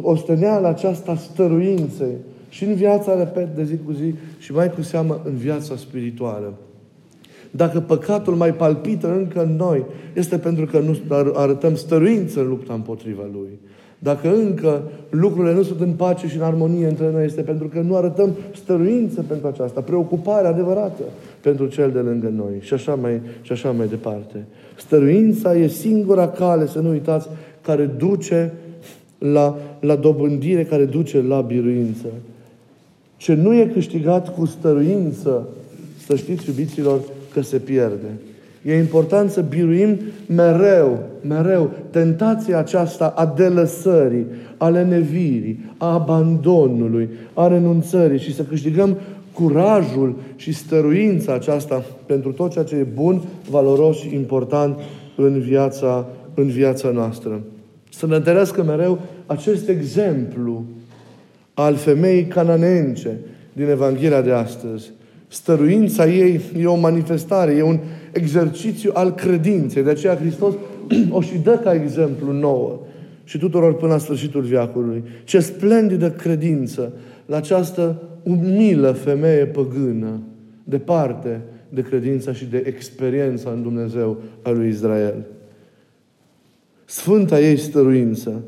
osteneala 0.00 0.68
aceasta 0.68 1.16
stăruinței 1.16 2.14
și 2.56 2.64
în 2.64 2.74
viața, 2.74 3.18
repet, 3.18 3.54
de 3.54 3.64
zi 3.64 3.76
cu 3.84 3.92
zi 3.92 4.14
și 4.38 4.52
mai 4.52 4.70
cu 4.70 4.82
seamă 4.82 5.20
în 5.24 5.34
viața 5.34 5.76
spirituală. 5.76 6.52
Dacă 7.50 7.80
păcatul 7.80 8.34
mai 8.34 8.54
palpită 8.54 9.14
încă 9.16 9.42
în 9.42 9.56
noi, 9.56 9.84
este 10.14 10.38
pentru 10.38 10.66
că 10.66 10.78
nu 10.78 10.96
arătăm 11.34 11.74
stăruință 11.74 12.40
în 12.40 12.48
lupta 12.48 12.74
împotriva 12.74 13.22
lui. 13.32 13.58
Dacă 13.98 14.34
încă 14.34 14.82
lucrurile 15.10 15.54
nu 15.54 15.62
sunt 15.62 15.80
în 15.80 15.92
pace 15.92 16.28
și 16.28 16.36
în 16.36 16.42
armonie 16.42 16.86
între 16.86 17.10
noi, 17.10 17.24
este 17.24 17.40
pentru 17.40 17.66
că 17.68 17.80
nu 17.80 17.96
arătăm 17.96 18.30
stăruință 18.54 19.24
pentru 19.28 19.46
aceasta, 19.46 19.80
preocupare 19.80 20.46
adevărată 20.46 21.02
pentru 21.40 21.66
cel 21.66 21.90
de 21.90 21.98
lângă 21.98 22.32
noi 22.36 22.54
și 22.60 22.74
așa 22.74 22.94
mai, 22.94 23.20
și 23.42 23.52
așa 23.52 23.70
mai 23.70 23.86
departe. 23.86 24.44
Stăruința 24.76 25.56
e 25.56 25.66
singura 25.66 26.28
cale, 26.28 26.66
să 26.66 26.80
nu 26.80 26.88
uitați, 26.88 27.28
care 27.60 27.84
duce 27.84 28.52
la, 29.18 29.56
la 29.80 29.96
dobândire, 29.96 30.64
care 30.64 30.84
duce 30.84 31.22
la 31.22 31.40
biruință. 31.40 32.06
Ce 33.26 33.34
nu 33.34 33.54
e 33.54 33.70
câștigat 33.72 34.34
cu 34.34 34.44
stăruință, 34.44 35.48
să 36.06 36.16
știți, 36.16 36.48
iubiților, 36.48 37.00
că 37.32 37.42
se 37.42 37.58
pierde. 37.58 38.06
E 38.64 38.78
important 38.78 39.30
să 39.30 39.40
biruim 39.40 39.98
mereu, 40.26 40.98
mereu 41.28 41.70
tentația 41.90 42.58
aceasta 42.58 43.12
a 43.16 43.26
delăsării, 43.36 44.26
a 44.56 44.68
lenevirii, 44.68 45.64
a 45.76 45.92
abandonului, 45.92 47.08
a 47.34 47.46
renunțării 47.46 48.18
și 48.18 48.34
să 48.34 48.42
câștigăm 48.42 48.96
curajul 49.32 50.14
și 50.36 50.52
stăruința 50.52 51.34
aceasta 51.34 51.84
pentru 52.06 52.32
tot 52.32 52.50
ceea 52.50 52.64
ce 52.64 52.76
e 52.76 52.86
bun, 52.94 53.22
valoros 53.50 53.96
și 53.96 54.14
important 54.14 54.78
în 55.16 55.38
viața, 55.38 56.06
în 56.34 56.46
viața 56.46 56.90
noastră. 56.90 57.40
Să 57.90 58.06
ne 58.06 58.14
întărească 58.16 58.62
mereu 58.62 58.98
acest 59.26 59.68
exemplu 59.68 60.64
al 61.58 61.74
femeii 61.74 62.24
cananence 62.24 63.18
din 63.52 63.68
Evanghelia 63.68 64.22
de 64.22 64.32
astăzi. 64.32 64.92
Stăruința 65.28 66.06
ei 66.06 66.40
e 66.58 66.66
o 66.66 66.74
manifestare, 66.74 67.52
e 67.52 67.62
un 67.62 67.78
exercițiu 68.12 68.90
al 68.94 69.14
credinței. 69.14 69.82
De 69.82 69.90
aceea 69.90 70.16
Hristos 70.16 70.54
o 71.10 71.20
și 71.20 71.38
dă 71.38 71.60
ca 71.62 71.74
exemplu 71.74 72.32
nouă 72.32 72.80
și 73.24 73.38
tuturor 73.38 73.74
până 73.74 73.92
la 73.92 73.98
sfârșitul 73.98 74.40
viacului. 74.40 75.04
Ce 75.24 75.40
splendidă 75.40 76.10
credință 76.10 76.92
la 77.26 77.36
această 77.36 78.02
umilă 78.22 78.92
femeie 78.92 79.46
păgână, 79.46 80.20
departe 80.64 81.40
de 81.68 81.82
credința 81.82 82.32
și 82.32 82.44
de 82.44 82.62
experiența 82.66 83.50
în 83.50 83.62
Dumnezeu 83.62 84.16
a 84.42 84.50
lui 84.50 84.68
Israel. 84.68 85.26
Sfânta 86.84 87.40
ei 87.40 87.56
stăruință, 87.56 88.42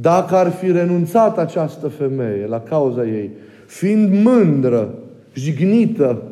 dacă 0.00 0.34
ar 0.34 0.50
fi 0.50 0.72
renunțat 0.72 1.38
această 1.38 1.88
femeie 1.88 2.46
la 2.46 2.60
cauza 2.60 3.06
ei, 3.06 3.30
fiind 3.66 4.24
mândră, 4.24 4.94
jignită 5.34 6.22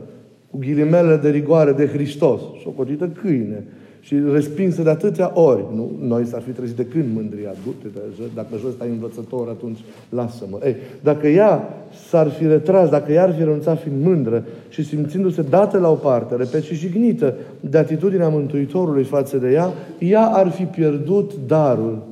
cu 0.50 0.58
ghilimele 0.58 1.16
de 1.16 1.30
rigoare 1.30 1.72
de 1.72 1.86
Hristos, 1.86 2.40
socotită 2.62 3.08
câine, 3.08 3.64
și 4.00 4.14
respinsă 4.32 4.82
de 4.82 4.90
atâtea 4.90 5.30
ori. 5.34 5.64
Nu? 5.74 5.90
Noi 6.00 6.24
s-ar 6.24 6.42
fi 6.42 6.50
trezit 6.50 6.76
de 6.76 6.84
când 6.84 7.04
mândria, 7.14 7.50
du-te, 7.64 7.98
dacă 8.34 8.48
jos 8.60 8.72
stai 8.72 8.88
învățător, 8.88 9.48
atunci 9.48 9.78
lasă-mă. 10.08 10.58
Ei, 10.64 10.76
dacă 11.02 11.26
ea 11.26 11.62
s-ar 12.08 12.30
fi 12.30 12.46
retras, 12.46 12.88
dacă 12.88 13.12
ea 13.12 13.22
ar 13.22 13.34
fi 13.34 13.38
renunțat 13.38 13.82
fiind 13.82 14.04
mândră 14.04 14.44
și 14.68 14.84
simțindu-se 14.84 15.42
dată 15.42 15.78
la 15.78 15.90
o 15.90 15.94
parte, 15.94 16.34
repet, 16.34 16.62
și 16.62 16.74
jignită 16.74 17.34
de 17.60 17.78
atitudinea 17.78 18.28
Mântuitorului 18.28 19.04
față 19.04 19.36
de 19.36 19.50
ea, 19.52 19.72
ea 19.98 20.24
ar 20.24 20.50
fi 20.50 20.62
pierdut 20.62 21.32
darul. 21.46 22.02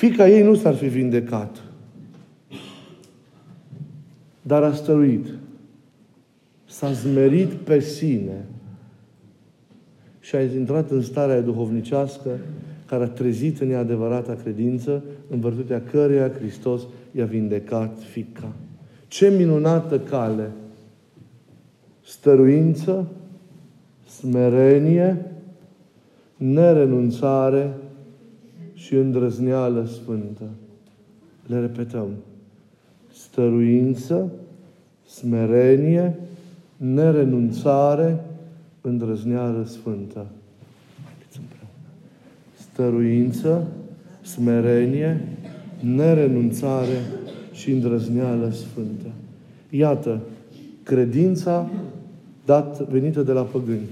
Fica 0.00 0.28
ei 0.28 0.42
nu 0.42 0.54
s-ar 0.54 0.74
fi 0.74 0.86
vindecat, 0.86 1.62
dar 4.42 4.62
a 4.62 4.72
stăruit. 4.72 5.26
S-a 6.66 6.92
zmerit 6.92 7.52
pe 7.52 7.80
sine 7.80 8.46
și 10.20 10.36
a 10.36 10.42
intrat 10.42 10.90
în 10.90 11.02
starea 11.02 11.40
duhovnicească 11.40 12.30
care 12.86 13.04
a 13.04 13.08
trezit 13.08 13.60
în 13.60 13.70
ea 13.70 13.78
adevărata 13.78 14.34
credință, 14.42 15.02
în 15.30 15.40
virtutea 15.40 15.82
căreia 15.90 16.30
Hristos 16.30 16.82
i-a 17.12 17.24
vindecat 17.24 17.98
fica. 18.10 18.52
Ce 19.08 19.28
minunată 19.28 19.98
cale! 19.98 20.50
Stăruință, 22.04 23.06
smerenie, 24.06 25.26
nerenunțare 26.36 27.74
și 28.90 28.96
îndrăzneală 28.96 29.86
sfântă. 29.86 30.44
Le 31.46 31.60
repetăm. 31.60 32.08
Stăruință, 33.12 34.32
smerenie, 35.08 36.18
nerenunțare 36.76 38.24
îndrăzneală 38.80 39.64
sfântă. 39.64 40.26
Stăruință, 42.54 43.66
smerenie, 44.22 45.28
nerenunțare 45.80 47.00
și 47.52 47.70
îndrăzneală 47.70 48.50
sfântă. 48.50 49.08
Iată, 49.70 50.20
credința 50.82 51.70
dat, 52.44 52.88
venită 52.88 53.22
de 53.22 53.32
la 53.32 53.42
păgâni. 53.42 53.88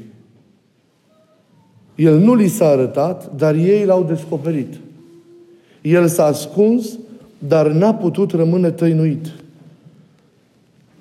El 1.95 2.19
nu 2.19 2.35
li 2.35 2.49
s-a 2.49 2.67
arătat, 2.67 3.37
dar 3.37 3.55
ei 3.55 3.85
l-au 3.85 4.05
descoperit. 4.05 4.75
El 5.83 6.07
s-a 6.07 6.25
ascuns, 6.25 6.99
dar 7.39 7.71
n-a 7.71 7.95
putut 7.95 8.33
rămâne 8.33 8.71
tăinuit. 8.71 9.27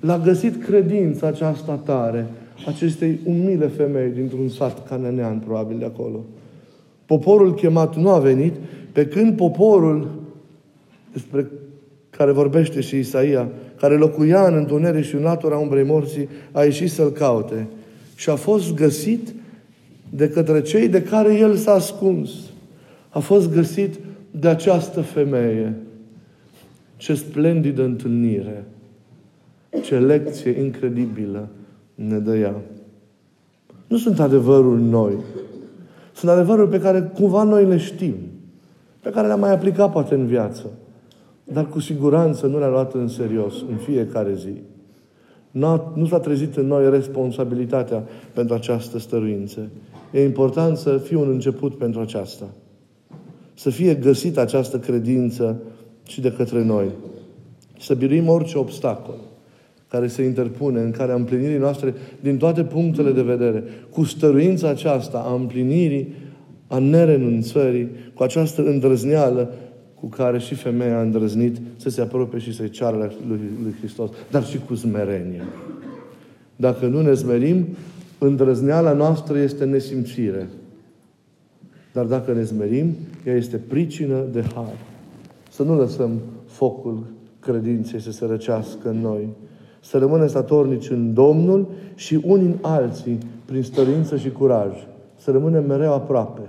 L-a 0.00 0.18
găsit 0.18 0.64
credința 0.64 1.26
aceasta 1.26 1.74
tare 1.84 2.26
acestei 2.66 3.18
umile 3.24 3.66
femei 3.66 4.10
dintr-un 4.10 4.48
sat 4.48 4.88
cananean, 4.88 5.38
probabil 5.38 5.78
de 5.78 5.84
acolo. 5.84 6.24
Poporul 7.06 7.54
chemat 7.54 7.96
nu 7.96 8.08
a 8.08 8.18
venit, 8.18 8.54
pe 8.92 9.06
când 9.06 9.36
poporul 9.36 10.10
despre 11.12 11.50
care 12.10 12.32
vorbește 12.32 12.80
și 12.80 12.98
Isaia, 12.98 13.48
care 13.76 13.96
locuia 13.96 14.46
în 14.46 14.54
întuneric 14.54 15.04
și 15.04 15.14
în 15.14 15.22
latura 15.22 15.56
umbrei 15.56 15.84
morții, 15.84 16.28
a 16.52 16.62
ieșit 16.62 16.90
să-l 16.90 17.10
caute. 17.10 17.66
Și 18.14 18.30
a 18.30 18.34
fost 18.34 18.74
găsit 18.74 19.34
de 20.10 20.28
către 20.28 20.62
cei 20.62 20.88
de 20.88 21.02
care 21.02 21.34
el 21.34 21.56
s-a 21.56 21.72
ascuns. 21.72 22.30
A 23.08 23.18
fost 23.18 23.52
găsit 23.52 23.94
de 24.30 24.48
această 24.48 25.00
femeie. 25.00 25.76
Ce 26.96 27.14
splendidă 27.14 27.84
întâlnire! 27.84 28.64
Ce 29.82 29.98
lecție 29.98 30.50
incredibilă 30.50 31.48
ne 31.94 32.18
dă 32.18 32.36
ea. 32.36 32.54
Nu 33.86 33.96
sunt 33.96 34.20
adevăruri 34.20 34.82
noi. 34.82 35.14
Sunt 36.12 36.30
adevăruri 36.30 36.70
pe 36.70 36.80
care 36.80 37.00
cumva 37.14 37.42
noi 37.42 37.64
le 37.64 37.76
știm. 37.76 38.14
Pe 39.00 39.10
care 39.10 39.26
le-am 39.26 39.40
mai 39.40 39.52
aplicat 39.52 39.92
poate 39.92 40.14
în 40.14 40.26
viață. 40.26 40.66
Dar 41.44 41.66
cu 41.66 41.80
siguranță 41.80 42.46
nu 42.46 42.58
le-am 42.58 42.70
luat 42.70 42.94
în 42.94 43.08
serios 43.08 43.64
în 43.70 43.76
fiecare 43.76 44.34
zi. 44.34 44.52
Nu 45.94 46.06
s-a 46.08 46.20
trezit 46.20 46.56
în 46.56 46.66
noi 46.66 46.90
responsabilitatea 46.90 48.04
pentru 48.32 48.54
această 48.54 48.98
stăruință. 48.98 49.68
E 50.12 50.24
important 50.24 50.76
să 50.76 50.96
fie 50.96 51.16
un 51.16 51.28
început 51.28 51.78
pentru 51.78 52.00
aceasta. 52.00 52.44
Să 53.58 53.70
fie 53.70 53.94
găsită 53.94 54.40
această 54.40 54.78
credință 54.78 55.62
și 56.06 56.20
de 56.20 56.32
către 56.32 56.64
noi. 56.64 56.86
Să 57.80 57.94
biruim 57.94 58.28
orice 58.28 58.58
obstacol 58.58 59.14
care 59.88 60.06
se 60.06 60.22
interpune 60.22 60.80
în 60.80 60.90
care 60.90 61.12
împlinirii 61.12 61.58
noastre 61.58 61.94
din 62.20 62.36
toate 62.36 62.64
punctele 62.64 63.12
de 63.12 63.22
vedere, 63.22 63.64
cu 63.90 64.04
stăruința 64.04 64.68
aceasta 64.68 65.18
a 65.26 65.34
împlinirii, 65.34 66.14
a 66.66 66.78
nerenunțării, 66.78 67.88
cu 68.14 68.22
această 68.22 68.62
îndrăzneală 68.62 69.54
cu 69.94 70.06
care 70.06 70.38
și 70.38 70.54
femeia 70.54 70.98
a 70.98 71.02
îndrăznit 71.02 71.56
să 71.76 71.90
se 71.90 72.00
apropie 72.00 72.38
și 72.38 72.54
să-i 72.54 72.70
ceară 72.70 73.12
lui, 73.28 73.40
lui 73.62 73.74
Hristos, 73.78 74.10
dar 74.30 74.44
și 74.44 74.58
cu 74.66 74.74
smerenie. 74.74 75.42
Dacă 76.56 76.86
nu 76.86 77.00
ne 77.00 77.14
smerim, 77.14 77.66
îndrăzneala 78.18 78.92
noastră 78.92 79.38
este 79.38 79.64
nesimțire. 79.64 80.48
Dar 81.92 82.04
dacă 82.04 82.32
ne 82.32 82.44
smerim, 82.44 82.94
ea 83.26 83.34
este 83.34 83.56
pricină 83.56 84.24
de 84.32 84.44
har. 84.54 84.76
Să 85.50 85.62
nu 85.62 85.76
lăsăm 85.76 86.10
focul 86.46 87.06
credinței 87.40 88.00
să 88.00 88.10
se 88.10 88.26
răcească 88.26 88.88
în 88.88 89.00
noi, 89.00 89.28
să 89.80 89.98
rămânem 89.98 90.28
statornici 90.28 90.90
în 90.90 91.14
Domnul 91.14 91.68
și 91.94 92.20
unii 92.24 92.46
în 92.46 92.56
alții, 92.60 93.18
prin 93.44 93.62
stărință 93.62 94.16
și 94.16 94.30
curaj. 94.30 94.72
Să 95.16 95.30
rămânem 95.30 95.66
mereu 95.66 95.92
aproape. 95.92 96.40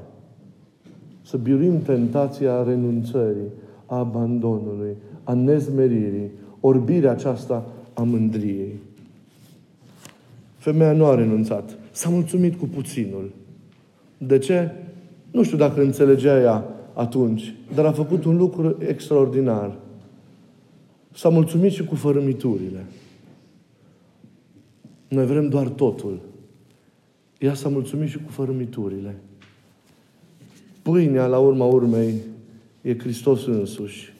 Să 1.21 1.37
biruim 1.37 1.81
tentația 1.81 2.63
renunțării, 2.63 3.51
a 3.85 3.97
abandonului, 3.97 4.95
a 5.23 5.33
nezmeririi, 5.33 6.31
orbirea 6.59 7.11
aceasta 7.11 7.65
a 7.93 8.01
mândriei. 8.01 8.79
Femeia 10.57 10.91
nu 10.91 11.05
a 11.05 11.15
renunțat. 11.15 11.77
S-a 11.91 12.09
mulțumit 12.09 12.55
cu 12.55 12.65
puținul. 12.65 13.31
De 14.17 14.37
ce? 14.37 14.71
Nu 15.31 15.43
știu 15.43 15.57
dacă 15.57 15.81
înțelegea 15.81 16.39
ea 16.39 16.65
atunci, 16.93 17.55
dar 17.73 17.85
a 17.85 17.91
făcut 17.91 18.23
un 18.25 18.37
lucru 18.37 18.77
extraordinar. 18.79 19.77
S-a 21.13 21.29
mulțumit 21.29 21.71
și 21.71 21.83
cu 21.83 21.95
fărâmiturile. 21.95 22.85
Noi 25.07 25.25
vrem 25.25 25.49
doar 25.49 25.67
totul. 25.67 26.19
Ea 27.37 27.53
s-a 27.53 27.69
mulțumit 27.69 28.09
și 28.09 28.17
cu 28.17 28.31
fărâmiturile. 28.31 29.15
Pâinea, 30.81 31.25
la 31.25 31.39
urma 31.39 31.65
urmei, 31.65 32.13
e 32.81 32.97
Hristos 32.97 33.45
însuși. 33.45 34.13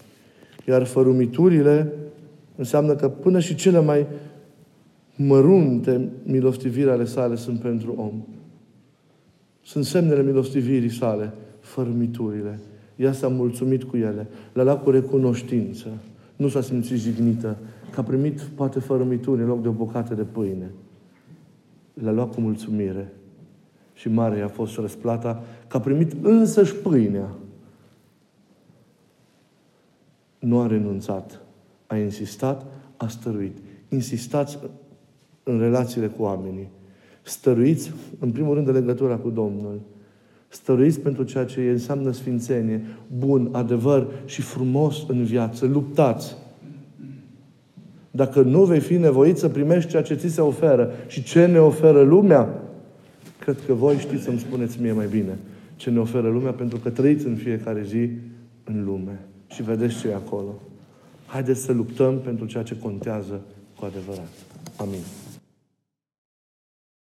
Iar 0.68 0.84
fărâmiturile 0.84 1.94
înseamnă 2.56 2.96
că 2.96 3.10
până 3.10 3.40
și 3.40 3.56
cele 3.56 3.80
mai 3.82 4.08
mărunte 5.16 6.10
milostiviri 6.24 6.90
ale 6.90 7.06
sale 7.06 7.36
sunt 7.36 7.60
pentru 7.60 7.94
om. 7.98 8.24
Sunt 9.64 9.86
semnele 9.86 10.24
milostivirii 10.24 10.90
sale, 10.90 11.34
fărâmiturile. 11.60 12.60
Ea 12.96 13.12
s-a 13.12 13.28
mulțumit 13.28 13.84
cu 13.84 13.98
ele. 13.98 14.28
Le-a 14.54 14.64
luat 14.64 14.84
cu 14.84 14.90
recunoștință. 14.90 15.88
Nu 16.36 16.48
s-a 16.48 16.62
simțit 16.62 16.98
jignită, 16.98 17.58
că 17.92 18.00
a 18.00 18.04
primit 18.04 18.42
poate 18.42 18.80
fără 18.80 19.04
mituri 19.04 19.42
în 19.42 19.48
loc 19.48 19.62
de 19.62 19.68
o 19.68 19.72
bucată 19.72 20.14
de 20.14 20.24
pâine. 20.24 20.72
Le-a 21.94 22.12
luat 22.12 22.34
cu 22.34 22.42
mulțumire. 22.42 23.14
Și 23.94 24.10
mare 24.10 24.42
a 24.42 24.48
fost 24.48 24.78
răsplata 24.78 25.44
că 25.68 25.78
a 25.78 25.80
primit 25.80 26.14
însăși 26.22 26.76
pâinea. 26.76 27.30
Nu 30.40 30.60
a 30.60 30.68
renunțat. 30.68 31.42
A 31.88 31.98
insistat, 31.98 32.66
a 32.98 33.08
stăruit. 33.08 33.58
Insistați 33.90 34.60
în 35.44 35.60
relațiile 35.60 36.08
cu 36.08 36.22
oamenii. 36.22 36.70
Stăruiți, 37.30 37.92
în 38.20 38.32
primul 38.32 38.54
rând, 38.54 38.66
de 38.66 38.72
legătura 38.72 39.16
cu 39.16 39.30
Domnul. 39.30 39.80
Stăruiți 40.48 41.00
pentru 41.00 41.24
ceea 41.24 41.46
ce 41.46 41.62
înseamnă 41.62 42.12
sfințenie, 42.12 42.82
bun, 43.18 43.50
adevăr 43.52 44.08
și 44.26 44.42
frumos 44.42 45.04
în 45.08 45.24
viață. 45.24 45.66
Luptați. 45.66 46.36
Dacă 48.12 48.42
nu 48.42 48.64
vei 48.64 48.80
fi 48.80 48.98
nevoit 48.98 49.38
să 49.38 49.50
primești 49.50 49.90
ceea 49.90 50.02
ce 50.02 50.16
ți 50.16 50.28
se 50.28 50.42
oferă 50.42 50.92
și 51.08 51.24
ce 51.24 51.46
ne 51.46 51.60
oferă 51.60 52.02
lumea, 52.02 52.64
cred 53.40 53.58
că 53.66 53.74
voi 53.74 53.96
știți 53.96 54.24
să-mi 54.24 54.40
spuneți 54.40 54.82
mie 54.82 54.92
mai 54.92 55.08
bine 55.08 55.38
ce 55.76 55.90
ne 55.90 56.00
oferă 56.00 56.30
lumea, 56.30 56.52
pentru 56.52 56.78
că 56.78 56.90
trăiți 56.90 57.26
în 57.26 57.36
fiecare 57.36 57.84
zi 57.84 58.10
în 58.64 58.84
lume 58.86 59.20
și 59.48 59.64
vedeți 59.64 60.00
ce 60.00 60.08
e 60.08 60.14
acolo. 60.14 60.62
Haideți 61.26 61.62
să 61.62 61.72
luptăm 61.72 62.20
pentru 62.20 62.46
ceea 62.46 62.64
ce 62.64 62.78
contează 62.78 63.42
cu 63.80 63.86
adevărat. 63.86 64.30
Amin. 64.78 65.29